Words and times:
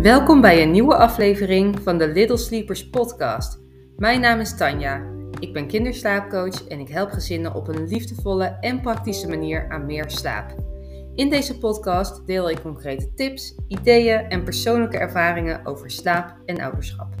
Welkom 0.00 0.40
bij 0.40 0.62
een 0.62 0.70
nieuwe 0.70 0.96
aflevering 0.96 1.80
van 1.82 1.98
de 1.98 2.08
Little 2.08 2.36
Sleepers 2.36 2.90
podcast. 2.90 3.60
Mijn 3.96 4.20
naam 4.20 4.40
is 4.40 4.56
Tanja. 4.56 5.12
Ik 5.38 5.52
ben 5.52 5.66
kinderslaapcoach 5.66 6.68
en 6.68 6.80
ik 6.80 6.88
help 6.88 7.10
gezinnen 7.10 7.54
op 7.54 7.68
een 7.68 7.86
liefdevolle 7.86 8.44
en 8.44 8.80
praktische 8.80 9.28
manier 9.28 9.70
aan 9.70 9.86
meer 9.86 10.10
slaap. 10.10 10.54
In 11.14 11.30
deze 11.30 11.58
podcast 11.58 12.26
deel 12.26 12.50
ik 12.50 12.60
concrete 12.60 13.14
tips, 13.14 13.54
ideeën 13.68 14.18
en 14.18 14.44
persoonlijke 14.44 14.98
ervaringen 14.98 15.66
over 15.66 15.90
slaap 15.90 16.36
en 16.46 16.60
ouderschap. 16.60 17.14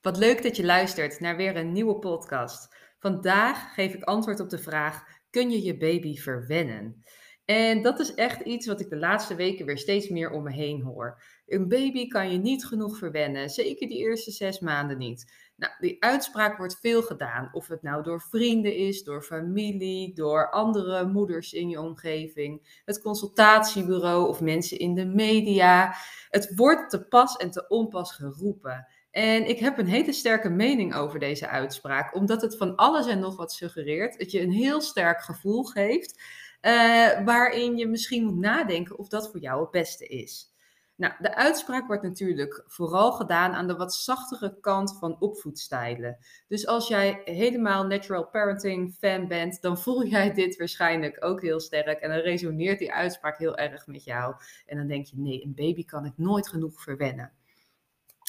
Wat 0.00 0.16
leuk 0.16 0.42
dat 0.42 0.56
je 0.56 0.64
luistert 0.64 1.20
naar 1.20 1.36
weer 1.36 1.56
een 1.56 1.72
nieuwe 1.72 1.98
podcast. 1.98 2.76
Vandaag 2.98 3.74
geef 3.74 3.94
ik 3.94 4.02
antwoord 4.02 4.40
op 4.40 4.50
de 4.50 4.58
vraag: 4.58 5.04
kun 5.30 5.50
je 5.50 5.62
je 5.62 5.76
baby 5.76 6.16
verwennen? 6.16 7.04
En 7.46 7.82
dat 7.82 7.98
is 7.98 8.14
echt 8.14 8.40
iets 8.40 8.66
wat 8.66 8.80
ik 8.80 8.88
de 8.88 8.96
laatste 8.96 9.34
weken 9.34 9.66
weer 9.66 9.78
steeds 9.78 10.08
meer 10.08 10.30
om 10.30 10.42
me 10.42 10.52
heen 10.52 10.82
hoor. 10.82 11.22
Een 11.46 11.68
baby 11.68 12.08
kan 12.08 12.30
je 12.32 12.38
niet 12.38 12.64
genoeg 12.64 12.98
verwennen, 12.98 13.50
zeker 13.50 13.88
die 13.88 13.98
eerste 13.98 14.30
zes 14.30 14.60
maanden 14.60 14.98
niet. 14.98 15.32
Nou, 15.56 15.72
die 15.78 15.96
uitspraak 16.02 16.58
wordt 16.58 16.78
veel 16.80 17.02
gedaan. 17.02 17.48
Of 17.52 17.68
het 17.68 17.82
nou 17.82 18.02
door 18.02 18.20
vrienden 18.20 18.76
is, 18.76 19.02
door 19.02 19.22
familie, 19.22 20.14
door 20.14 20.50
andere 20.50 21.06
moeders 21.06 21.52
in 21.52 21.68
je 21.68 21.80
omgeving, 21.80 22.80
het 22.84 23.02
consultatiebureau 23.02 24.28
of 24.28 24.40
mensen 24.40 24.78
in 24.78 24.94
de 24.94 25.06
media. 25.06 25.94
Het 26.28 26.54
wordt 26.54 26.90
te 26.90 27.06
pas 27.06 27.36
en 27.36 27.50
te 27.50 27.68
onpas 27.68 28.12
geroepen. 28.12 28.86
En 29.10 29.48
ik 29.48 29.58
heb 29.58 29.78
een 29.78 29.86
hele 29.86 30.12
sterke 30.12 30.48
mening 30.48 30.94
over 30.94 31.18
deze 31.18 31.48
uitspraak, 31.48 32.14
omdat 32.14 32.42
het 32.42 32.56
van 32.56 32.76
alles 32.76 33.06
en 33.06 33.18
nog 33.18 33.36
wat 33.36 33.52
suggereert. 33.52 34.18
Dat 34.18 34.30
je 34.30 34.40
een 34.40 34.52
heel 34.52 34.80
sterk 34.80 35.20
gevoel 35.20 35.64
geeft, 35.64 36.20
uh, 36.66 37.24
waarin 37.24 37.76
je 37.76 37.86
misschien 37.86 38.24
moet 38.24 38.38
nadenken 38.38 38.98
of 38.98 39.08
dat 39.08 39.30
voor 39.30 39.40
jou 39.40 39.60
het 39.60 39.70
beste 39.70 40.06
is. 40.06 40.54
Nou, 40.96 41.12
de 41.18 41.34
uitspraak 41.34 41.86
wordt 41.86 42.02
natuurlijk 42.02 42.64
vooral 42.66 43.12
gedaan 43.12 43.52
aan 43.52 43.66
de 43.66 43.76
wat 43.76 43.94
zachtere 43.94 44.60
kant 44.60 44.96
van 44.98 45.20
opvoedstijlen. 45.20 46.18
Dus 46.48 46.66
als 46.66 46.88
jij 46.88 47.20
helemaal 47.24 47.86
natural 47.86 48.26
parenting 48.26 48.94
fan 48.98 49.28
bent, 49.28 49.62
dan 49.62 49.78
voel 49.78 50.06
jij 50.06 50.32
dit 50.32 50.56
waarschijnlijk 50.56 51.24
ook 51.24 51.42
heel 51.42 51.60
sterk. 51.60 52.00
En 52.00 52.10
dan 52.10 52.18
resoneert 52.18 52.78
die 52.78 52.92
uitspraak 52.92 53.38
heel 53.38 53.56
erg 53.56 53.86
met 53.86 54.04
jou. 54.04 54.34
En 54.66 54.76
dan 54.76 54.86
denk 54.86 55.06
je, 55.06 55.18
nee, 55.18 55.44
een 55.44 55.54
baby 55.54 55.84
kan 55.84 56.04
ik 56.04 56.12
nooit 56.16 56.48
genoeg 56.48 56.82
verwennen. 56.82 57.32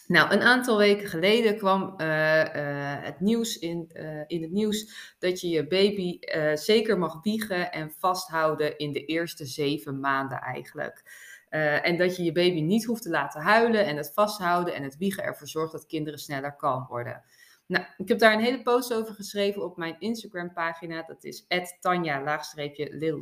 Nou, 0.08 0.32
een 0.32 0.42
aantal 0.42 0.78
weken 0.78 1.08
geleden 1.08 1.58
kwam 1.58 1.94
uh, 1.98 2.08
uh, 2.08 2.96
het 3.04 3.20
nieuws 3.20 3.60
in, 3.60 3.90
uh, 3.94 4.22
in 4.28 4.42
het 4.42 4.52
nieuws 4.52 5.16
dat 5.20 5.42
je 5.42 5.50
je 5.50 5.68
baby 5.68 6.20
zeker 6.54 6.98
mag 6.98 7.20
wiegen 7.24 7.72
en 7.72 7.92
vasthouden 7.98 8.78
in 8.78 8.94
de 8.94 9.06
eerste 9.06 9.46
zeven 9.46 10.00
maanden 10.00 10.40
eigenlijk. 10.40 11.26
en 11.50 11.98
dat 11.98 12.16
je 12.16 12.24
je 12.24 12.32
baby 12.32 12.62
niet 12.62 12.86
hoeft 12.86 13.02
te 13.02 13.10
laten 13.10 13.42
huilen 13.42 13.86
en 13.86 13.98
het 13.98 14.12
vasthouden 14.14 14.74
en 14.74 14.84
het 14.84 14.98
wiegen 14.98 15.24
ervoor 15.24 15.48
zorgt 15.48 15.72
dat 15.72 15.86
kinderen 15.86 16.20
sneller 16.20 16.56
kalm 16.56 16.86
worden. 16.88 17.24
Nou, 17.68 17.86
ik 17.98 18.08
heb 18.08 18.20
daar 18.20 18.34
een 18.34 18.44
hele 18.44 18.62
post 18.62 18.94
over 18.94 19.14
geschreven 19.14 19.64
op 19.64 19.78
mijn 19.78 19.96
Instagram 20.00 20.54
pagina. 20.54 21.04
Dat 21.04 21.24
is 21.24 21.46
tanja-little. 21.80 23.22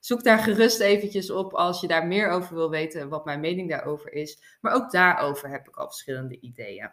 Zoek 0.00 0.24
daar 0.24 0.38
gerust 0.38 0.80
eventjes 0.80 1.30
op 1.30 1.54
als 1.54 1.80
je 1.80 1.86
daar 1.86 2.06
meer 2.06 2.28
over 2.28 2.54
wil 2.54 2.70
weten, 2.70 3.08
wat 3.08 3.24
mijn 3.24 3.40
mening 3.40 3.70
daarover 3.70 4.12
is. 4.12 4.58
Maar 4.60 4.74
ook 4.74 4.90
daarover 4.90 5.50
heb 5.50 5.68
ik 5.68 5.76
al 5.76 5.86
verschillende 5.86 6.40
ideeën. 6.40 6.90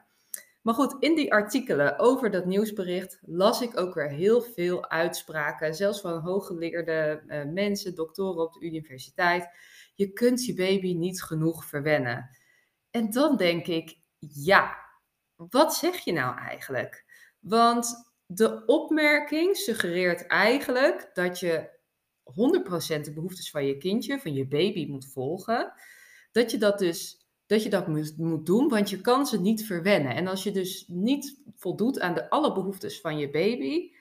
Maar 0.61 0.73
goed, 0.73 0.95
in 0.99 1.15
die 1.15 1.33
artikelen 1.33 1.99
over 1.99 2.31
dat 2.31 2.45
nieuwsbericht 2.45 3.19
las 3.21 3.61
ik 3.61 3.79
ook 3.79 3.93
weer 3.93 4.09
heel 4.09 4.41
veel 4.41 4.89
uitspraken, 4.89 5.75
zelfs 5.75 6.01
van 6.01 6.19
hooggeleerde 6.19 7.23
uh, 7.27 7.43
mensen, 7.43 7.95
doktoren 7.95 8.43
op 8.43 8.53
de 8.53 8.65
universiteit. 8.65 9.49
Je 9.95 10.13
kunt 10.13 10.45
je 10.45 10.53
baby 10.53 10.93
niet 10.93 11.23
genoeg 11.23 11.65
verwennen. 11.65 12.29
En 12.91 13.11
dan 13.11 13.37
denk 13.37 13.67
ik, 13.67 13.97
ja, 14.19 14.77
wat 15.35 15.75
zeg 15.75 15.97
je 15.97 16.11
nou 16.11 16.37
eigenlijk? 16.37 17.05
Want 17.39 18.13
de 18.25 18.65
opmerking 18.65 19.57
suggereert 19.57 20.27
eigenlijk 20.27 21.09
dat 21.13 21.39
je 21.39 21.69
100% 22.25 23.01
de 23.01 23.13
behoeftes 23.13 23.49
van 23.49 23.65
je 23.65 23.77
kindje, 23.77 24.19
van 24.19 24.33
je 24.33 24.47
baby 24.47 24.87
moet 24.87 25.11
volgen, 25.11 25.73
dat 26.31 26.51
je 26.51 26.57
dat 26.57 26.79
dus 26.79 27.21
dat 27.45 27.63
je 27.63 27.69
dat 27.69 27.87
moet, 27.87 28.17
moet 28.17 28.45
doen, 28.45 28.69
want 28.69 28.89
je 28.89 29.01
kan 29.01 29.25
ze 29.25 29.41
niet 29.41 29.65
verwennen. 29.65 30.15
En 30.15 30.27
als 30.27 30.43
je 30.43 30.51
dus 30.51 30.85
niet 30.87 31.41
voldoet 31.55 31.99
aan 31.99 32.13
de 32.13 32.29
alle 32.29 32.53
behoeftes 32.53 33.01
van 33.01 33.17
je 33.17 33.29
baby, 33.29 33.91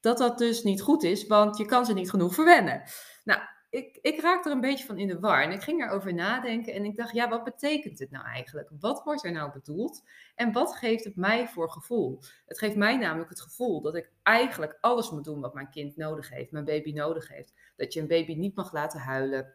dat 0.00 0.18
dat 0.18 0.38
dus 0.38 0.62
niet 0.62 0.82
goed 0.82 1.02
is, 1.02 1.26
want 1.26 1.56
je 1.56 1.64
kan 1.64 1.86
ze 1.86 1.92
niet 1.92 2.10
genoeg 2.10 2.34
verwennen. 2.34 2.82
Nou, 3.24 3.40
ik, 3.74 3.98
ik 4.02 4.20
raakte 4.20 4.48
er 4.48 4.54
een 4.54 4.60
beetje 4.60 4.84
van 4.84 4.98
in 4.98 5.08
de 5.08 5.20
war 5.20 5.42
en 5.42 5.50
ik 5.50 5.62
ging 5.62 5.82
erover 5.82 6.14
nadenken 6.14 6.72
en 6.72 6.84
ik 6.84 6.96
dacht, 6.96 7.14
ja, 7.14 7.28
wat 7.28 7.44
betekent 7.44 7.98
dit 7.98 8.10
nou 8.10 8.24
eigenlijk? 8.26 8.70
Wat 8.80 9.02
wordt 9.04 9.24
er 9.24 9.32
nou 9.32 9.52
bedoeld 9.52 10.02
en 10.34 10.52
wat 10.52 10.76
geeft 10.76 11.04
het 11.04 11.16
mij 11.16 11.48
voor 11.48 11.70
gevoel? 11.70 12.20
Het 12.46 12.58
geeft 12.58 12.76
mij 12.76 12.96
namelijk 12.96 13.30
het 13.30 13.40
gevoel 13.40 13.80
dat 13.80 13.94
ik 13.94 14.10
eigenlijk 14.22 14.78
alles 14.80 15.10
moet 15.10 15.24
doen 15.24 15.40
wat 15.40 15.54
mijn 15.54 15.70
kind 15.70 15.96
nodig 15.96 16.30
heeft, 16.30 16.50
mijn 16.50 16.64
baby 16.64 16.92
nodig 16.92 17.28
heeft. 17.28 17.52
Dat 17.76 17.92
je 17.92 18.00
een 18.00 18.06
baby 18.06 18.34
niet 18.34 18.56
mag 18.56 18.72
laten 18.72 19.00
huilen. 19.00 19.54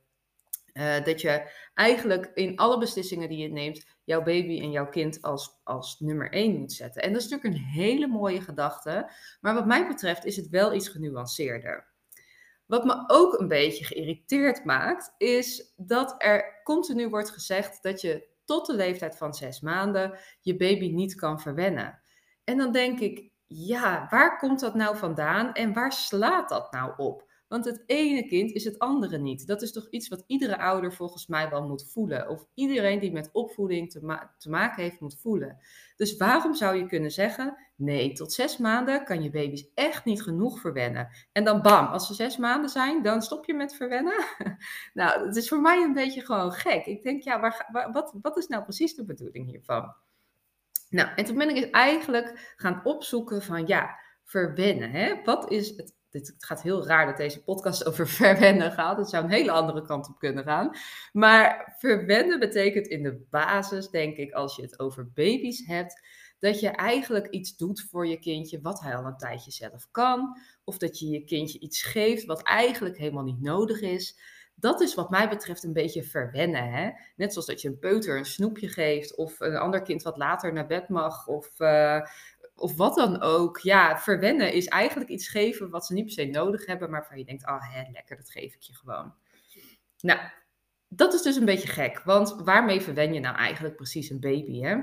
Uh, 0.73 1.03
dat 1.03 1.21
je 1.21 1.51
eigenlijk 1.73 2.31
in 2.33 2.57
alle 2.57 2.77
beslissingen 2.77 3.29
die 3.29 3.37
je 3.37 3.51
neemt, 3.51 3.85
jouw 4.03 4.23
baby 4.23 4.61
en 4.61 4.71
jouw 4.71 4.89
kind 4.89 5.21
als, 5.21 5.59
als 5.63 5.99
nummer 5.99 6.31
één 6.31 6.59
moet 6.59 6.71
zetten. 6.71 7.01
En 7.01 7.13
dat 7.13 7.21
is 7.21 7.27
natuurlijk 7.27 7.55
een 7.55 7.69
hele 7.69 8.07
mooie 8.07 8.41
gedachte, 8.41 9.11
maar 9.41 9.53
wat 9.53 9.65
mij 9.65 9.87
betreft 9.87 10.25
is 10.25 10.35
het 10.35 10.49
wel 10.49 10.73
iets 10.73 10.87
genuanceerder. 10.87 11.88
Wat 12.69 12.85
me 12.85 13.03
ook 13.07 13.39
een 13.39 13.47
beetje 13.47 13.85
geïrriteerd 13.85 14.65
maakt, 14.65 15.13
is 15.17 15.73
dat 15.75 16.15
er 16.17 16.61
continu 16.63 17.09
wordt 17.09 17.29
gezegd 17.29 17.83
dat 17.83 18.01
je 18.01 18.27
tot 18.45 18.65
de 18.65 18.73
leeftijd 18.73 19.17
van 19.17 19.33
zes 19.33 19.59
maanden 19.59 20.17
je 20.41 20.55
baby 20.55 20.91
niet 20.91 21.15
kan 21.15 21.39
verwennen. 21.39 22.01
En 22.43 22.57
dan 22.57 22.71
denk 22.71 22.99
ik, 22.99 23.31
ja, 23.47 24.07
waar 24.09 24.37
komt 24.37 24.59
dat 24.59 24.73
nou 24.73 24.97
vandaan 24.97 25.53
en 25.53 25.73
waar 25.73 25.93
slaat 25.93 26.49
dat 26.49 26.71
nou 26.71 26.93
op? 26.97 27.28
Want 27.49 27.65
het 27.65 27.83
ene 27.85 28.27
kind 28.27 28.51
is 28.51 28.63
het 28.63 28.79
andere 28.79 29.17
niet. 29.17 29.47
Dat 29.47 29.61
is 29.61 29.71
toch 29.71 29.87
iets 29.89 30.07
wat 30.07 30.23
iedere 30.27 30.57
ouder 30.57 30.93
volgens 30.93 31.27
mij 31.27 31.49
wel 31.49 31.67
moet 31.67 31.91
voelen. 31.91 32.29
Of 32.29 32.45
iedereen 32.53 32.99
die 32.99 33.11
met 33.11 33.29
opvoeding 33.31 33.91
te, 33.91 34.25
maken 34.49 34.83
heeft 34.83 34.99
moet 34.99 35.19
voelen. 35.19 35.57
Dus 35.95 36.17
waarom 36.17 36.55
zou 36.55 36.75
je 36.75 36.85
kunnen 36.85 37.11
zeggen: 37.11 37.57
nee, 37.75 38.13
tot 38.13 38.33
zes 38.33 38.57
maanden 38.57 39.03
kan 39.03 39.23
je 39.23 39.29
baby's 39.29 39.69
echt 39.73 40.05
niet 40.05 40.21
genoeg 40.21 40.59
verwennen. 40.59 41.09
En 41.31 41.43
dan 41.43 41.61
bam, 41.61 41.85
als 41.85 42.07
ze 42.07 42.13
zes 42.13 42.37
maanden 42.37 42.69
zijn, 42.69 43.01
dan 43.03 43.21
stop 43.21 43.45
je 43.45 43.53
met 43.53 43.75
verwennen. 43.75 44.25
nou, 44.93 45.25
het 45.25 45.35
is 45.35 45.47
voor 45.47 45.61
mij 45.61 45.83
een 45.83 45.93
beetje 45.93 46.25
gewoon 46.25 46.51
gek. 46.51 46.85
Ik 46.85 47.03
denk, 47.03 47.23
ja, 47.23 47.39
waar, 47.39 47.89
wat, 47.91 48.15
wat 48.21 48.37
is 48.37 48.47
nou 48.47 48.63
precies 48.63 48.95
de 48.95 49.05
bedoeling 49.05 49.49
hiervan? 49.49 49.93
Nou, 50.89 51.09
en 51.15 51.25
toen 51.25 51.37
ben 51.37 51.55
ik 51.55 51.71
eigenlijk 51.71 52.53
gaan 52.55 52.81
opzoeken 52.83 53.41
van 53.41 53.67
ja, 53.67 53.99
verwennen. 54.23 54.91
Hè? 54.91 55.23
Wat 55.23 55.51
is 55.51 55.69
het 55.77 55.97
dit, 56.09 56.27
het 56.27 56.45
gaat 56.45 56.61
heel 56.61 56.87
raar 56.87 57.05
dat 57.05 57.17
deze 57.17 57.43
podcast 57.43 57.85
over 57.87 58.07
verwennen 58.07 58.71
gaat. 58.71 58.97
Het 58.97 59.09
zou 59.09 59.23
een 59.23 59.29
hele 59.29 59.51
andere 59.51 59.81
kant 59.81 60.09
op 60.09 60.19
kunnen 60.19 60.43
gaan. 60.43 60.71
Maar 61.11 61.75
verwennen 61.77 62.39
betekent 62.39 62.87
in 62.87 63.03
de 63.03 63.25
basis, 63.29 63.89
denk 63.89 64.17
ik, 64.17 64.31
als 64.31 64.55
je 64.55 64.61
het 64.61 64.79
over 64.79 65.11
baby's 65.13 65.65
hebt, 65.65 66.01
dat 66.39 66.59
je 66.59 66.69
eigenlijk 66.69 67.27
iets 67.27 67.57
doet 67.57 67.87
voor 67.89 68.07
je 68.07 68.19
kindje 68.19 68.61
wat 68.61 68.81
hij 68.81 68.95
al 68.95 69.05
een 69.05 69.17
tijdje 69.17 69.51
zelf 69.51 69.87
kan. 69.91 70.37
Of 70.63 70.77
dat 70.77 70.99
je 70.99 71.07
je 71.07 71.23
kindje 71.23 71.59
iets 71.59 71.83
geeft 71.83 72.25
wat 72.25 72.43
eigenlijk 72.43 72.97
helemaal 72.97 73.23
niet 73.23 73.41
nodig 73.41 73.81
is. 73.81 74.19
Dat 74.55 74.81
is 74.81 74.95
wat 74.95 75.09
mij 75.09 75.29
betreft 75.29 75.63
een 75.63 75.73
beetje 75.73 76.03
verwennen. 76.03 76.71
Hè? 76.71 76.89
Net 77.15 77.31
zoals 77.31 77.47
dat 77.47 77.61
je 77.61 77.67
een 77.67 77.79
peuter 77.79 78.17
een 78.17 78.25
snoepje 78.25 78.67
geeft 78.67 79.15
of 79.15 79.39
een 79.39 79.55
ander 79.55 79.81
kind 79.81 80.01
wat 80.01 80.17
later 80.17 80.53
naar 80.53 80.67
bed 80.67 80.89
mag. 80.89 81.27
Of 81.27 81.59
uh, 81.59 82.01
of 82.59 82.75
wat 82.75 82.95
dan 82.95 83.21
ook. 83.21 83.59
Ja, 83.59 83.97
verwennen 83.97 84.53
is 84.53 84.67
eigenlijk 84.67 85.09
iets 85.09 85.27
geven 85.27 85.69
wat 85.69 85.85
ze 85.85 85.93
niet 85.93 86.05
per 86.05 86.13
se 86.13 86.25
nodig 86.25 86.65
hebben, 86.65 86.89
maar 86.89 86.99
waarvan 86.99 87.17
je 87.17 87.25
denkt, 87.25 87.45
ah, 87.45 87.55
oh, 87.55 87.91
lekker, 87.91 88.17
dat 88.17 88.31
geef 88.31 88.53
ik 88.53 88.61
je 88.61 88.75
gewoon. 88.75 89.13
Nou, 89.99 90.19
dat 90.87 91.13
is 91.13 91.21
dus 91.21 91.35
een 91.35 91.45
beetje 91.45 91.67
gek, 91.67 92.01
want 92.03 92.35
waarmee 92.43 92.81
verwen 92.81 93.13
je 93.13 93.19
nou 93.19 93.35
eigenlijk 93.35 93.75
precies 93.75 94.09
een 94.09 94.19
baby, 94.19 94.61
hè? 94.61 94.77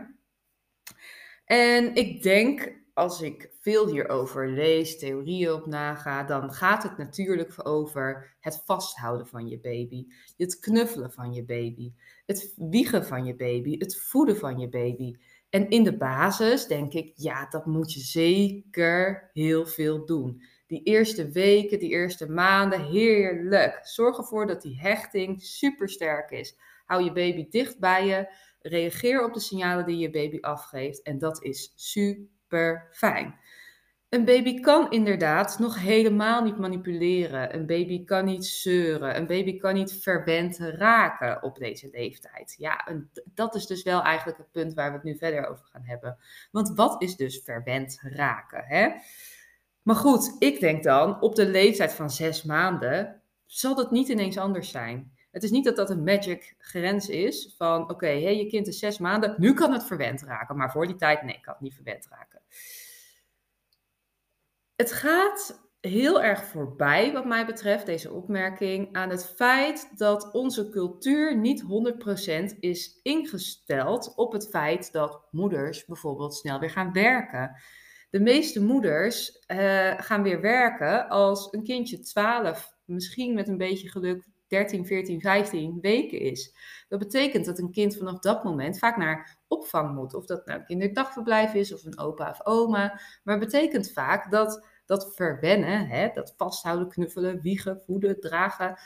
En 1.44 1.94
ik 1.94 2.22
denk, 2.22 2.72
als 2.94 3.20
ik 3.20 3.50
veel 3.60 3.86
hierover 3.88 4.50
lees, 4.50 4.98
theorieën 4.98 5.52
op 5.52 5.66
naga, 5.66 6.24
dan 6.24 6.52
gaat 6.52 6.82
het 6.82 6.96
natuurlijk 6.96 7.66
over 7.66 8.36
het 8.40 8.62
vasthouden 8.64 9.26
van 9.26 9.48
je 9.48 9.60
baby, 9.60 10.06
het 10.36 10.58
knuffelen 10.58 11.12
van 11.12 11.32
je 11.32 11.44
baby, 11.44 11.92
het 12.26 12.54
wiegen 12.56 13.06
van 13.06 13.24
je 13.24 13.34
baby, 13.34 13.78
het 13.78 13.96
voeden 13.96 14.36
van 14.36 14.58
je 14.58 14.68
baby. 14.68 15.16
En 15.50 15.68
in 15.68 15.84
de 15.84 15.96
basis 15.96 16.66
denk 16.66 16.92
ik, 16.92 17.12
ja, 17.14 17.46
dat 17.48 17.66
moet 17.66 17.92
je 17.92 18.00
zeker 18.00 19.30
heel 19.32 19.66
veel 19.66 20.06
doen. 20.06 20.42
Die 20.66 20.82
eerste 20.82 21.30
weken, 21.30 21.78
die 21.78 21.90
eerste 21.90 22.30
maanden, 22.30 22.84
heerlijk. 22.84 23.78
Zorg 23.82 24.16
ervoor 24.18 24.46
dat 24.46 24.62
die 24.62 24.80
hechting 24.80 25.42
super 25.42 25.88
sterk 25.88 26.30
is. 26.30 26.58
Hou 26.84 27.04
je 27.04 27.12
baby 27.12 27.48
dicht 27.48 27.78
bij 27.78 28.06
je. 28.06 28.34
Reageer 28.60 29.24
op 29.24 29.34
de 29.34 29.40
signalen 29.40 29.86
die 29.86 29.98
je 29.98 30.10
baby 30.10 30.38
afgeeft. 30.40 31.02
En 31.02 31.18
dat 31.18 31.42
is 31.42 31.72
super 31.74 32.88
fijn. 32.92 33.38
Een 34.08 34.24
baby 34.24 34.60
kan 34.60 34.90
inderdaad 34.90 35.58
nog 35.58 35.80
helemaal 35.80 36.42
niet 36.42 36.58
manipuleren. 36.58 37.54
Een 37.54 37.66
baby 37.66 38.04
kan 38.04 38.24
niet 38.24 38.46
zeuren. 38.46 39.16
Een 39.16 39.26
baby 39.26 39.58
kan 39.58 39.74
niet 39.74 39.92
verwend 39.92 40.58
raken 40.58 41.42
op 41.42 41.58
deze 41.58 41.88
leeftijd. 41.92 42.54
Ja, 42.58 42.88
dat 43.24 43.54
is 43.54 43.66
dus 43.66 43.82
wel 43.82 44.02
eigenlijk 44.02 44.38
het 44.38 44.50
punt 44.50 44.74
waar 44.74 44.88
we 44.88 44.94
het 44.94 45.04
nu 45.04 45.16
verder 45.16 45.46
over 45.46 45.64
gaan 45.64 45.82
hebben. 45.84 46.18
Want 46.50 46.72
wat 46.74 47.02
is 47.02 47.16
dus 47.16 47.40
verwend 47.44 47.98
raken? 48.02 48.64
Hè? 48.64 48.88
Maar 49.82 49.96
goed, 49.96 50.36
ik 50.38 50.60
denk 50.60 50.82
dan 50.82 51.20
op 51.20 51.34
de 51.34 51.46
leeftijd 51.46 51.92
van 51.92 52.10
zes 52.10 52.42
maanden 52.42 53.20
zal 53.46 53.74
dat 53.74 53.90
niet 53.90 54.08
ineens 54.08 54.38
anders 54.38 54.70
zijn. 54.70 55.12
Het 55.30 55.42
is 55.42 55.50
niet 55.50 55.64
dat 55.64 55.76
dat 55.76 55.90
een 55.90 56.04
magic 56.04 56.54
grens 56.58 57.08
is 57.08 57.54
van 57.56 57.90
oké, 57.90 58.06
hey, 58.06 58.36
je 58.36 58.46
kind 58.46 58.66
is 58.66 58.78
zes 58.78 58.98
maanden, 58.98 59.34
nu 59.38 59.54
kan 59.54 59.72
het 59.72 59.84
verwend 59.84 60.22
raken. 60.22 60.56
Maar 60.56 60.70
voor 60.70 60.86
die 60.86 60.96
tijd, 60.96 61.22
nee, 61.22 61.40
kan 61.40 61.52
het 61.52 61.62
niet 61.62 61.74
verwend 61.74 62.06
raken. 62.10 62.40
Het 64.76 64.92
gaat 64.92 65.68
heel 65.80 66.22
erg 66.22 66.44
voorbij, 66.44 67.12
wat 67.12 67.24
mij 67.24 67.46
betreft, 67.46 67.86
deze 67.86 68.12
opmerking, 68.12 68.88
aan 68.92 69.10
het 69.10 69.26
feit 69.36 69.98
dat 69.98 70.32
onze 70.32 70.68
cultuur 70.68 71.36
niet 71.36 71.62
100% 72.54 72.58
is 72.60 73.00
ingesteld 73.02 74.12
op 74.16 74.32
het 74.32 74.48
feit 74.48 74.92
dat 74.92 75.22
moeders 75.30 75.84
bijvoorbeeld 75.84 76.34
snel 76.34 76.58
weer 76.58 76.70
gaan 76.70 76.92
werken. 76.92 77.56
De 78.10 78.20
meeste 78.20 78.62
moeders 78.62 79.44
uh, 79.46 79.92
gaan 79.96 80.22
weer 80.22 80.40
werken 80.40 81.08
als 81.08 81.52
een 81.52 81.62
kindje 81.62 81.98
12, 81.98 82.74
misschien 82.84 83.34
met 83.34 83.48
een 83.48 83.58
beetje 83.58 83.90
geluk 83.90 84.24
13, 84.48 84.86
14, 84.86 85.20
15 85.20 85.78
weken 85.80 86.20
is. 86.20 86.54
Dat 86.88 86.98
betekent 86.98 87.44
dat 87.44 87.58
een 87.58 87.70
kind 87.70 87.96
vanaf 87.96 88.18
dat 88.18 88.44
moment 88.44 88.78
vaak 88.78 88.96
naar 88.96 89.38
opvang 89.48 89.94
moet. 89.94 90.14
Of 90.14 90.26
dat 90.26 90.46
nou 90.46 90.58
een 90.58 90.66
kinderdagverblijf 90.66 91.54
is 91.54 91.74
of 91.74 91.84
een 91.84 91.98
opa 91.98 92.30
of 92.30 92.46
oma. 92.46 93.00
Maar 93.24 93.38
het 93.38 93.44
betekent 93.44 93.92
vaak 93.92 94.30
dat 94.30 94.66
dat 94.86 95.14
verwennen, 95.14 95.86
hè, 95.86 96.10
dat 96.14 96.34
vasthouden, 96.36 96.88
knuffelen, 96.88 97.40
wiegen, 97.40 97.80
voeden, 97.80 98.20
dragen, 98.20 98.78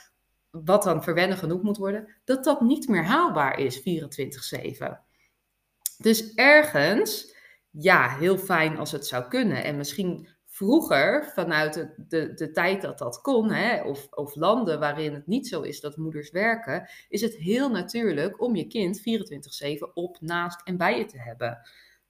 wat 0.49 0.83
dan 0.83 1.03
verwennen 1.03 1.37
genoeg 1.37 1.61
moet 1.61 1.77
worden, 1.77 2.07
dat 2.23 2.43
dat 2.43 2.61
niet 2.61 2.87
meer 2.87 3.03
haalbaar 3.03 3.59
is 3.59 3.79
24-7. 3.79 4.99
Dus 5.97 6.33
ergens, 6.33 7.35
ja, 7.69 8.17
heel 8.17 8.37
fijn 8.37 8.77
als 8.77 8.91
het 8.91 9.07
zou 9.07 9.27
kunnen. 9.27 9.63
En 9.63 9.77
misschien 9.77 10.27
vroeger, 10.61 11.31
vanuit 11.33 11.73
de, 11.73 11.93
de, 12.07 12.33
de 12.33 12.51
tijd 12.51 12.81
dat 12.81 12.97
dat 12.97 13.21
kon, 13.21 13.51
hè, 13.51 13.81
of, 13.81 14.07
of 14.11 14.35
landen 14.35 14.79
waarin 14.79 15.13
het 15.13 15.27
niet 15.27 15.47
zo 15.47 15.61
is 15.61 15.79
dat 15.79 15.97
moeders 15.97 16.31
werken, 16.31 16.89
is 17.09 17.21
het 17.21 17.35
heel 17.35 17.69
natuurlijk 17.69 18.41
om 18.41 18.55
je 18.55 18.67
kind 18.67 18.99
24-7 19.87 19.93
op, 19.93 20.17
naast 20.19 20.61
en 20.63 20.77
bij 20.77 20.97
je 20.97 21.05
te 21.05 21.19
hebben. 21.19 21.59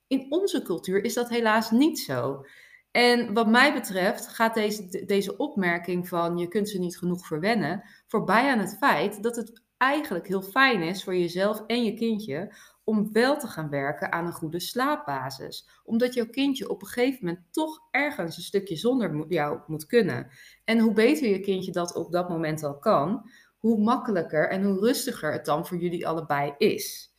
In 0.08 0.26
onze 0.30 0.62
cultuur 0.62 1.04
is 1.04 1.14
dat 1.14 1.30
helaas 1.30 1.72
niet 1.72 2.00
zo. 2.00 2.46
En 2.92 3.34
wat 3.34 3.48
mij 3.48 3.74
betreft 3.74 4.28
gaat 4.28 4.54
deze, 4.54 5.06
deze 5.06 5.38
opmerking 5.38 6.08
van 6.08 6.38
je 6.38 6.48
kunt 6.48 6.70
ze 6.70 6.80
niet 6.80 6.98
genoeg 6.98 7.28
verwennen 7.28 7.84
voorbij 8.08 8.50
aan 8.50 8.60
het 8.60 8.78
feit 8.80 9.24
dat 9.24 9.36
het 9.36 9.62
eigenlijk 9.78 10.28
heel 10.28 10.42
fijn 10.42 10.82
is 10.82 11.04
voor 11.04 11.16
jezelf 11.16 11.64
en 11.68 11.84
je 11.84 11.94
kindje 11.94 12.56
om 12.84 13.12
wel 13.12 13.38
te 13.38 13.48
gaan 13.48 13.70
werken 13.70 14.12
aan 14.12 14.26
een 14.26 14.34
goede 14.34 14.60
slaapbasis. 14.60 15.70
Omdat 15.84 16.14
jouw 16.14 16.30
kindje 16.30 16.70
op 16.70 16.82
een 16.82 16.88
gegeven 16.88 17.26
moment 17.26 17.46
toch 17.52 17.88
ergens 17.92 18.38
een 18.38 18.44
stukje 18.44 18.76
zonder 18.76 19.26
jou 19.28 19.60
moet 19.68 19.86
kunnen. 19.86 20.28
En 20.66 20.80
hoe 20.80 20.94
beter 20.94 21.30
je 21.30 21.40
kindje 21.40 21.72
dat 21.72 21.96
op 21.96 22.12
dat 22.12 22.30
moment 22.30 22.64
al 22.64 22.80
kan, 22.80 23.30
hoe 23.58 23.84
makkelijker 23.84 24.50
en 24.50 24.64
hoe 24.64 24.80
rustiger 24.80 25.32
het 25.32 25.46
dan 25.46 25.66
voor 25.68 25.78
jullie 25.78 26.08
allebei 26.08 26.54
is. 26.58 27.14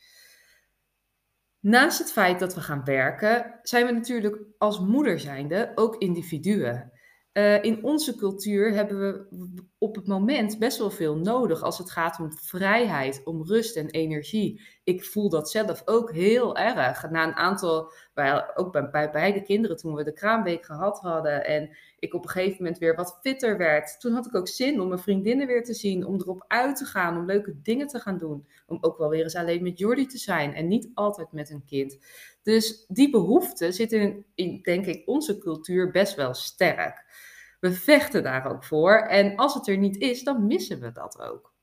Naast 1.60 1.98
het 1.98 2.12
feit 2.12 2.38
dat 2.38 2.54
we 2.54 2.60
gaan 2.60 2.84
werken, 2.84 3.58
zijn 3.62 3.86
we 3.86 3.92
natuurlijk 3.92 4.38
als 4.58 4.80
moeder 4.80 5.20
zijnde 5.20 5.72
ook 5.74 5.96
individuen. 5.96 6.92
Uh, 7.32 7.62
in 7.62 7.84
onze 7.84 8.17
cultuur 8.17 8.73
hebben 8.73 8.99
we 8.99 9.26
op 9.79 9.94
het 9.94 10.06
moment 10.06 10.58
best 10.58 10.79
wel 10.79 10.90
veel 10.90 11.17
nodig 11.17 11.62
als 11.62 11.79
het 11.79 11.90
gaat 11.90 12.19
om 12.20 12.32
vrijheid, 12.32 13.20
om 13.25 13.46
rust 13.46 13.76
en 13.76 13.90
energie. 13.90 14.61
Ik 14.84 15.05
voel 15.05 15.29
dat 15.29 15.50
zelf 15.50 15.82
ook 15.84 16.12
heel 16.12 16.56
erg. 16.56 17.11
Na 17.11 17.26
een 17.26 17.34
aantal, 17.34 17.93
ook 18.55 18.73
bij, 18.73 18.90
bij 18.90 19.11
beide 19.11 19.43
kinderen 19.43 19.76
toen 19.76 19.94
we 19.94 20.05
de 20.05 20.12
kraamweek 20.12 20.64
gehad 20.64 21.00
hadden 21.00 21.44
en 21.44 21.76
ik 21.99 22.14
op 22.14 22.25
een 22.25 22.31
gegeven 22.31 22.56
moment 22.62 22.79
weer 22.79 22.94
wat 22.94 23.19
fitter 23.23 23.58
werd. 23.58 24.00
Toen 24.00 24.12
had 24.12 24.26
ik 24.26 24.34
ook 24.34 24.49
zin 24.49 24.81
om 24.81 24.88
mijn 24.88 25.00
vriendinnen 25.00 25.46
weer 25.46 25.64
te 25.64 25.75
zien, 25.75 26.06
om 26.06 26.14
erop 26.14 26.44
uit 26.49 26.76
te 26.76 26.84
gaan, 26.84 27.17
om 27.17 27.26
leuke 27.26 27.61
dingen 27.62 27.87
te 27.87 27.99
gaan 27.99 28.19
doen. 28.19 28.46
Om 28.67 28.79
ook 28.81 28.99
wel 28.99 29.08
weer 29.08 29.23
eens 29.23 29.37
alleen 29.37 29.62
met 29.62 29.79
Jordi 29.79 30.06
te 30.06 30.19
zijn 30.19 30.55
en 30.55 30.69
niet 30.69 30.90
altijd 30.94 31.32
met 31.32 31.50
een 31.50 31.64
kind. 31.64 31.99
Dus 32.42 32.84
die 32.88 33.10
behoefte 33.10 33.72
zit 33.72 33.92
in, 33.92 34.26
in 34.34 34.62
denk 34.62 34.86
ik, 34.86 35.08
onze 35.08 35.38
cultuur 35.38 35.90
best 35.90 36.14
wel 36.14 36.34
sterk. 36.34 37.04
We 37.60 37.72
vechten 37.72 38.22
daar 38.22 38.50
ook 38.52 38.64
voor. 38.64 38.96
En 38.96 39.36
als 39.36 39.54
het 39.54 39.68
er 39.68 39.76
niet 39.76 39.96
is, 39.96 40.22
dan 40.22 40.46
missen 40.46 40.80
we 40.80 40.92
dat 40.92 41.20
ook. 41.20 41.54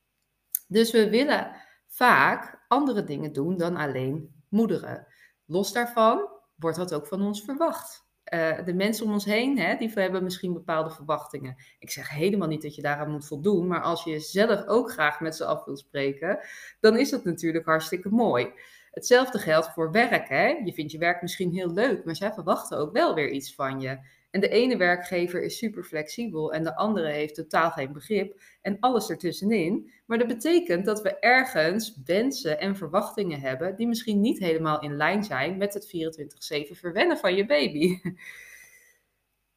Dus 0.68 0.92
we 0.92 1.10
willen 1.10 1.56
vaak 1.88 2.66
andere 2.68 3.04
dingen 3.04 3.34
doen 3.34 3.58
dan 3.58 3.76
alleen 3.76 4.44
moederen. 4.50 5.08
Los 5.46 5.74
daarvan 5.74 6.30
wordt 6.56 6.78
dat 6.78 6.94
ook 6.94 7.08
van 7.08 7.22
ons 7.22 7.44
verwacht. 7.44 8.08
Uh, 8.34 8.66
de 8.66 8.74
mensen 8.74 9.06
om 9.06 9.12
ons 9.12 9.26
heen, 9.26 9.60
hè, 9.60 9.76
die 9.76 9.92
hebben 9.94 10.24
misschien 10.24 10.54
bepaalde 10.54 10.90
verwachtingen. 10.90 11.56
Ik 11.80 11.90
zeg 11.90 12.10
helemaal 12.10 12.48
niet 12.48 12.62
dat 12.62 12.76
je 12.76 12.82
daaraan 12.82 13.12
moet 13.12 13.26
voldoen, 13.26 13.68
maar 13.68 13.82
als 13.82 14.04
je 14.04 14.20
zelf 14.20 14.68
ook 14.68 14.92
graag 14.92 15.20
met 15.20 15.36
ze 15.36 15.46
af 15.46 15.66
wil 15.66 15.78
spreken, 15.78 16.40
dan 16.80 16.98
is 16.98 17.10
dat 17.10 17.24
natuurlijk 17.24 17.66
hartstikke 17.66 18.10
mooi. 18.10 18.54
Hetzelfde 19.00 19.40
geldt 19.40 19.74
voor 19.74 19.92
werk. 19.92 20.30
Hè? 20.30 20.48
Je 20.48 20.74
vindt 20.74 20.92
je 20.92 20.98
werk 20.98 21.22
misschien 21.22 21.52
heel 21.52 21.74
leuk, 21.74 22.06
maar 22.06 22.16
zij 22.16 22.34
verwachten 22.34 22.78
ook 22.78 22.92
wel 22.92 23.16
weer 23.16 23.30
iets 23.30 23.56
van 23.56 23.80
je. 23.80 24.00
En 24.32 24.42
de 24.42 24.50
ene 24.50 24.78
werkgever 24.78 25.44
is 25.44 25.58
super 25.58 25.84
flexibel 25.84 26.54
en 26.54 26.64
de 26.64 26.76
andere 26.76 27.08
heeft 27.08 27.36
totaal 27.36 27.72
geen 27.72 27.94
begrip 27.94 28.42
en 28.62 28.78
alles 28.80 29.10
ertussenin. 29.10 29.92
Maar 30.06 30.18
dat 30.18 30.28
betekent 30.28 30.86
dat 30.86 31.02
we 31.02 31.20
ergens 31.20 32.02
wensen 32.06 32.60
en 32.60 32.76
verwachtingen 32.76 33.40
hebben 33.40 33.76
die 33.76 33.88
misschien 33.88 34.22
niet 34.22 34.40
helemaal 34.40 34.82
in 34.82 34.96
lijn 34.96 35.24
zijn 35.24 35.58
met 35.58 35.74
het 35.74 35.88
24/7 35.88 36.78
verwennen 36.78 37.18
van 37.18 37.36
je 37.36 37.46
baby. 37.46 38.00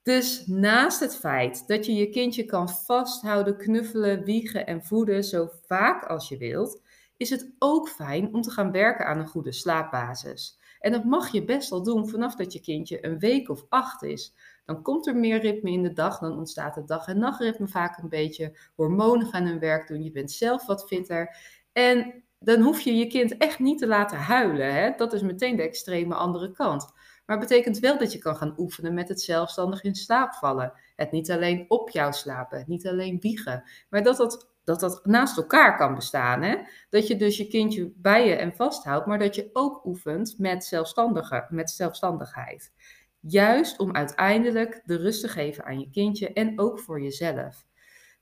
Dus 0.02 0.46
naast 0.46 1.00
het 1.00 1.16
feit 1.16 1.66
dat 1.66 1.86
je 1.86 1.94
je 1.94 2.08
kindje 2.08 2.44
kan 2.44 2.68
vasthouden, 2.68 3.56
knuffelen, 3.56 4.24
wiegen 4.24 4.66
en 4.66 4.84
voeden 4.84 5.24
zo 5.24 5.48
vaak 5.66 6.04
als 6.04 6.28
je 6.28 6.36
wilt, 6.36 6.82
is 7.22 7.30
het 7.30 7.52
ook 7.58 7.88
fijn 7.88 8.34
om 8.34 8.42
te 8.42 8.50
gaan 8.50 8.72
werken 8.72 9.06
aan 9.06 9.19
een 9.19 9.28
goede 9.28 9.52
slaapbasis. 9.52 10.60
En 10.80 10.92
dat 10.92 11.04
mag 11.04 11.32
je 11.32 11.44
best 11.44 11.70
wel 11.70 11.82
doen 11.82 12.08
vanaf 12.08 12.34
dat 12.34 12.52
je 12.52 12.60
kindje 12.60 13.06
een 13.06 13.19
week 13.19 13.48
of 13.48 13.64
acht 13.69 14.02
is. 14.02 14.34
Dan 14.64 14.82
komt 14.82 15.06
er 15.06 15.16
meer 15.16 15.40
ritme 15.40 15.70
in 15.70 15.82
de 15.82 15.92
dag, 15.92 16.19
dan 16.19 16.38
ontstaat 16.38 16.74
het 16.74 16.86
dag- 16.86 17.06
en 17.06 17.19
nachtritme 17.19 17.68
vaak 17.68 17.99
een 17.99 18.08
beetje. 18.08 18.58
Hormonen 18.75 19.26
gaan 19.26 19.47
hun 19.47 19.58
werk 19.58 19.88
doen, 19.88 20.02
je 20.02 20.11
bent 20.11 20.32
zelf 20.32 20.66
wat 20.66 20.87
fitter. 20.87 21.37
En 21.73 22.25
dan 22.38 22.61
hoef 22.61 22.80
je 22.80 22.94
je 22.94 23.06
kind 23.06 23.37
echt 23.37 23.58
niet 23.58 23.78
te 23.78 23.87
laten 23.87 24.18
huilen. 24.18 24.75
Hè? 24.75 24.90
Dat 24.97 25.12
is 25.12 25.23
meteen 25.23 25.56
de 25.56 25.62
extreme 25.62 26.14
andere 26.14 26.52
kant. 26.52 26.92
Maar 27.26 27.38
het 27.38 27.49
betekent 27.49 27.78
wel 27.78 27.99
dat 27.99 28.12
je 28.12 28.18
kan 28.18 28.37
gaan 28.37 28.54
oefenen 28.56 28.94
met 28.94 29.08
het 29.08 29.20
zelfstandig 29.20 29.82
in 29.82 29.94
slaap 29.94 30.35
vallen. 30.35 30.73
Het 30.97 31.11
niet 31.11 31.30
alleen 31.30 31.64
op 31.68 31.90
jou 31.90 32.12
slapen, 32.12 32.64
niet 32.66 32.87
alleen 32.87 33.20
wiegen. 33.20 33.62
Maar 33.90 34.02
dat 34.02 34.16
dat, 34.16 34.51
dat 34.64 34.81
dat 34.81 35.07
naast 35.07 35.37
elkaar 35.37 35.76
kan 35.76 35.95
bestaan. 35.95 36.42
Hè? 36.42 36.57
Dat 36.90 37.07
je 37.07 37.16
dus 37.16 37.37
je 37.37 37.47
kindje 37.49 37.92
bij 37.97 38.28
je 38.28 38.35
en 38.35 38.54
vasthoudt, 38.54 39.07
maar 39.07 39.19
dat 39.19 39.35
je 39.35 39.50
ook 39.52 39.85
oefent 39.85 40.35
met, 40.38 40.64
zelfstandige, 40.64 41.47
met 41.49 41.71
zelfstandigheid. 41.71 42.73
Juist 43.21 43.78
om 43.78 43.95
uiteindelijk 43.95 44.83
de 44.85 44.97
rust 44.97 45.21
te 45.21 45.28
geven 45.28 45.64
aan 45.64 45.81
je 45.81 45.90
kindje 45.90 46.33
en 46.33 46.61
ook 46.61 46.78
voor 46.78 47.02
jezelf. 47.02 47.64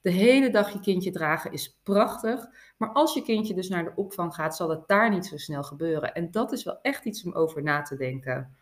De 0.00 0.11
hele 0.11 0.50
dag 0.50 0.73
je 0.73 0.80
kindje 0.80 1.11
dragen 1.11 1.52
is 1.52 1.78
prachtig, 1.82 2.47
maar 2.76 2.92
als 2.92 3.14
je 3.14 3.23
kindje 3.23 3.54
dus 3.54 3.68
naar 3.68 3.85
de 3.85 3.92
opvang 3.94 4.35
gaat, 4.35 4.56
zal 4.56 4.68
het 4.68 4.88
daar 4.88 5.11
niet 5.11 5.26
zo 5.26 5.37
snel 5.37 5.62
gebeuren. 5.62 6.14
En 6.14 6.30
dat 6.30 6.52
is 6.52 6.64
wel 6.64 6.78
echt 6.82 7.04
iets 7.04 7.25
om 7.25 7.32
over 7.32 7.62
na 7.62 7.82
te 7.82 7.97
denken. 7.97 8.56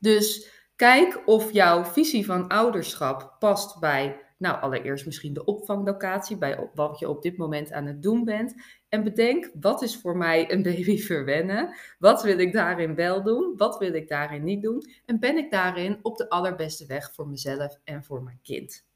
Dus 0.00 0.50
kijk 0.76 1.22
of 1.24 1.52
jouw 1.52 1.84
visie 1.84 2.26
van 2.26 2.48
ouderschap 2.48 3.36
past 3.38 3.80
bij 3.80 4.20
nou, 4.42 4.60
allereerst 4.60 5.06
misschien 5.06 5.32
de 5.32 5.44
opvanglocatie, 5.44 6.36
bij 6.36 6.70
wat 6.74 6.98
je 6.98 7.08
op 7.08 7.22
dit 7.22 7.36
moment 7.36 7.72
aan 7.72 7.86
het 7.86 8.02
doen 8.02 8.24
bent. 8.24 8.54
En 8.88 9.04
bedenk, 9.04 9.50
wat 9.60 9.82
is 9.82 9.96
voor 9.96 10.16
mij 10.16 10.52
een 10.52 10.62
baby 10.62 10.98
verwennen? 10.98 11.74
Wat 11.98 12.22
wil 12.22 12.38
ik 12.38 12.52
daarin 12.52 12.94
wel 12.94 13.22
doen? 13.22 13.54
Wat 13.56 13.78
wil 13.78 13.94
ik 13.94 14.08
daarin 14.08 14.44
niet 14.44 14.62
doen? 14.62 14.82
En 15.06 15.20
ben 15.20 15.36
ik 15.36 15.50
daarin 15.50 15.98
op 16.02 16.16
de 16.16 16.28
allerbeste 16.28 16.86
weg 16.86 17.14
voor 17.14 17.28
mezelf 17.28 17.78
en 17.84 18.04
voor 18.04 18.22
mijn 18.22 18.38
kind? 18.42 18.86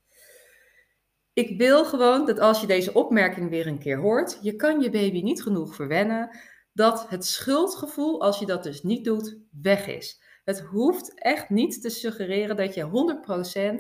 Ik 1.33 1.59
wil 1.59 1.85
gewoon 1.85 2.27
dat 2.27 2.39
als 2.39 2.61
je 2.61 2.67
deze 2.67 2.93
opmerking 2.93 3.51
weer 3.51 3.67
een 3.67 3.79
keer 3.79 3.99
hoort, 3.99 4.39
je 4.43 4.57
kan 4.57 4.81
je 4.81 4.91
baby 4.91 5.23
niet 5.23 5.43
genoeg 5.43 5.75
verwennen, 5.75 6.39
dat 6.73 7.09
het 7.09 7.25
schuldgevoel, 7.25 8.23
als 8.23 8.39
je 8.39 8.47
dat 8.47 8.63
dus 8.63 8.83
niet 8.83 9.05
doet, 9.05 9.37
weg 9.63 9.87
is. 9.87 10.23
Het 10.47 10.61
hoeft 10.61 11.21
echt 11.21 11.51
niet 11.51 11.83
te 11.83 11.91
suggereren 11.91 12.57
dat 12.57 12.75
je 12.75 12.89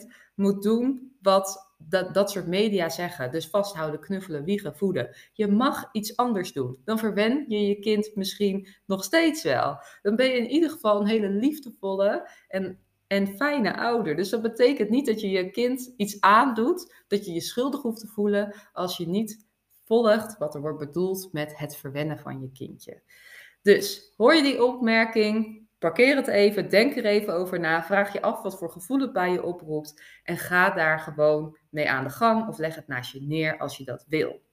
100% 0.03 0.13
moet 0.35 0.63
doen 0.63 1.17
wat 1.23 1.75
dat, 1.79 2.15
dat 2.15 2.31
soort 2.31 2.47
media 2.47 2.89
zeggen. 2.89 3.31
Dus 3.31 3.49
vasthouden, 3.49 4.01
knuffelen, 4.01 4.45
wiegen, 4.45 4.77
voeden. 4.77 5.17
Je 5.33 5.49
mag 5.49 5.89
iets 5.93 6.17
anders 6.17 6.53
doen. 6.53 6.79
Dan 6.85 6.99
verwen 6.99 7.45
je 7.49 7.67
je 7.67 7.79
kind 7.79 8.11
misschien 8.15 8.69
nog 8.87 9.05
steeds 9.05 9.43
wel. 9.43 9.79
Dan 10.03 10.17
ben 10.17 10.27
je 10.27 10.37
in 10.37 10.51
ieder 10.51 10.71
geval 10.71 11.01
een 11.01 11.07
hele 11.07 11.29
liefdevolle 11.29 12.31
en 12.49 12.79
en 13.07 13.29
fijne 13.29 13.77
ouder. 13.77 14.17
Dus 14.17 14.29
dat 14.29 14.43
betekent 14.43 14.91
niet 14.91 15.07
dat 15.07 15.21
je 15.21 15.29
je 15.29 15.51
kind 15.51 15.95
iets 15.97 16.21
aandoet, 16.21 17.05
dat 17.09 17.27
je 17.27 17.33
je 17.33 17.41
schuldig 17.41 17.83
hoeft 17.83 18.01
te 18.01 18.07
voelen 18.07 18.55
als 18.73 18.97
je 18.97 19.09
niet 19.09 19.47
volgt 19.85 20.39
wat 20.39 20.55
er 20.55 20.61
wordt 20.61 20.79
bedoeld 20.79 21.33
met 21.33 21.59
het 21.59 21.77
verwennen 21.77 22.19
van 22.19 22.41
je 22.41 22.51
kindje. 22.53 23.03
Dus 23.63 24.13
hoor 24.17 24.35
je 24.35 24.43
die 24.43 24.65
opmerking? 24.65 25.66
Parkeer 25.79 26.17
het 26.17 26.27
even, 26.27 26.71
denk 26.71 26.97
er 26.97 27.05
even 27.05 27.35
over 27.35 27.61
na, 27.61 27.85
vraag 27.85 28.13
je 28.13 28.23
af 28.23 28.43
wat 28.43 28.59
voor 28.59 28.71
gevoel 28.71 29.01
het 29.01 29.13
bij 29.13 29.33
je 29.33 29.43
oproept 29.43 30.03
en 30.23 30.37
ga 30.37 30.71
daar 30.71 31.01
gewoon 31.01 31.59
mee 31.71 31.91
aan 31.91 32.05
de 32.05 32.11
gang 32.11 32.49
of 32.49 32.59
leg 32.59 32.75
het 32.75 32.87
naast 32.87 33.13
je 33.13 33.23
neer 33.23 33.59
als 33.59 33.77
je 33.77 33.85
dat 33.85 34.05
wil. 34.09 34.45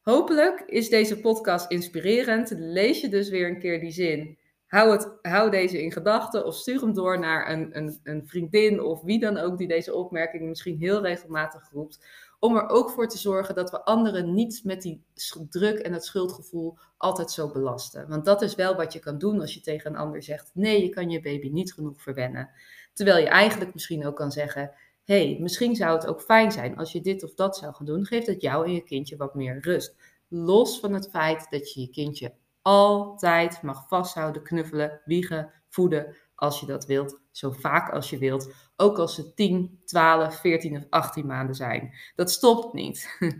Hopelijk 0.00 0.60
is 0.66 0.88
deze 0.88 1.20
podcast 1.20 1.70
inspirerend. 1.70 2.52
Lees 2.56 3.00
je 3.00 3.08
dus 3.08 3.28
weer 3.28 3.48
een 3.48 3.58
keer 3.58 3.80
die 3.80 3.90
zin. 3.90 4.38
Hou, 4.66 4.90
het, 4.90 5.18
hou 5.22 5.50
deze 5.50 5.82
in 5.82 5.92
gedachten 5.92 6.44
of 6.44 6.54
stuur 6.54 6.80
hem 6.80 6.94
door 6.94 7.18
naar 7.18 7.50
een, 7.50 7.76
een, 7.76 8.00
een 8.02 8.26
vriendin 8.26 8.82
of 8.82 9.02
wie 9.02 9.20
dan 9.20 9.36
ook 9.36 9.58
die 9.58 9.68
deze 9.68 9.94
opmerking 9.94 10.48
misschien 10.48 10.78
heel 10.78 11.02
regelmatig 11.02 11.70
roept. 11.72 12.06
Om 12.40 12.56
er 12.56 12.68
ook 12.68 12.90
voor 12.90 13.08
te 13.08 13.18
zorgen 13.18 13.54
dat 13.54 13.70
we 13.70 13.84
anderen 13.84 14.34
niet 14.34 14.60
met 14.64 14.82
die 14.82 15.04
druk 15.48 15.78
en 15.78 15.92
het 15.92 16.04
schuldgevoel 16.04 16.78
altijd 16.96 17.30
zo 17.30 17.50
belasten. 17.50 18.08
Want 18.08 18.24
dat 18.24 18.42
is 18.42 18.54
wel 18.54 18.76
wat 18.76 18.92
je 18.92 18.98
kan 18.98 19.18
doen 19.18 19.40
als 19.40 19.54
je 19.54 19.60
tegen 19.60 19.90
een 19.90 19.98
ander 19.98 20.22
zegt: 20.22 20.50
nee, 20.54 20.82
je 20.82 20.88
kan 20.88 21.10
je 21.10 21.20
baby 21.20 21.48
niet 21.48 21.72
genoeg 21.72 22.02
verwennen. 22.02 22.50
Terwijl 22.92 23.18
je 23.18 23.28
eigenlijk 23.28 23.72
misschien 23.72 24.06
ook 24.06 24.16
kan 24.16 24.32
zeggen: 24.32 24.72
hey, 25.04 25.36
misschien 25.40 25.76
zou 25.76 25.96
het 25.96 26.06
ook 26.06 26.22
fijn 26.22 26.52
zijn 26.52 26.76
als 26.76 26.92
je 26.92 27.00
dit 27.00 27.24
of 27.24 27.34
dat 27.34 27.56
zou 27.56 27.74
gaan 27.74 27.86
doen. 27.86 28.06
Geeft 28.06 28.26
het 28.26 28.42
jou 28.42 28.66
en 28.66 28.72
je 28.72 28.84
kindje 28.84 29.16
wat 29.16 29.34
meer 29.34 29.60
rust. 29.60 29.96
Los 30.28 30.80
van 30.80 30.92
het 30.92 31.08
feit 31.10 31.46
dat 31.50 31.72
je 31.72 31.80
je 31.80 31.90
kindje 31.90 32.32
altijd 32.62 33.62
mag 33.62 33.88
vasthouden, 33.88 34.42
knuffelen, 34.42 35.00
wiegen, 35.04 35.52
voeden 35.68 36.16
als 36.40 36.60
je 36.60 36.66
dat 36.66 36.86
wilt. 36.86 37.20
Zo 37.30 37.50
vaak 37.50 37.92
als 37.92 38.10
je 38.10 38.18
wilt. 38.18 38.52
Ook 38.76 38.98
als 38.98 39.14
ze 39.14 39.34
10, 39.34 39.80
12, 39.84 40.36
14 40.40 40.76
of 40.76 40.84
18 40.90 41.26
maanden 41.26 41.54
zijn. 41.54 41.94
Dat 42.16 42.30
stopt 42.30 42.74
niet. 42.74 43.16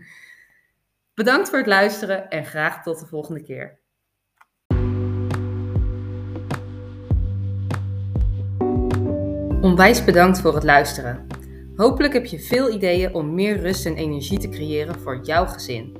Bedankt 1.13 1.49
voor 1.49 1.57
het 1.57 1.67
luisteren 1.67 2.29
en 2.29 2.45
graag 2.45 2.83
tot 2.83 2.99
de 2.99 3.05
volgende 3.05 3.43
keer. 3.43 3.79
Onwijs 9.61 10.03
bedankt 10.03 10.41
voor 10.41 10.53
het 10.53 10.63
luisteren. 10.63 11.27
Hopelijk 11.75 12.13
heb 12.13 12.25
je 12.25 12.39
veel 12.39 12.73
ideeën 12.73 13.13
om 13.13 13.33
meer 13.33 13.59
rust 13.59 13.85
en 13.85 13.95
energie 13.95 14.39
te 14.39 14.49
creëren 14.49 14.99
voor 14.99 15.19
jouw 15.23 15.45
gezin. 15.45 15.97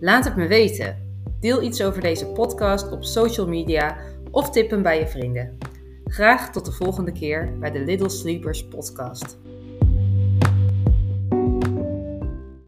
Laat 0.00 0.24
het 0.24 0.36
me 0.36 0.46
weten. 0.46 1.10
Deel 1.40 1.62
iets 1.62 1.82
over 1.82 2.00
deze 2.00 2.26
podcast 2.26 2.92
op 2.92 3.04
social 3.04 3.48
media 3.48 3.96
of 4.30 4.50
tip 4.50 4.70
hem 4.70 4.82
bij 4.82 4.98
je 4.98 5.08
vrienden. 5.08 5.58
Graag 6.12 6.50
tot 6.50 6.64
de 6.64 6.72
volgende 6.72 7.12
keer 7.12 7.58
bij 7.58 7.70
de 7.70 7.78
Little 7.78 8.08
Sleepers 8.08 8.68
podcast. 8.68 9.38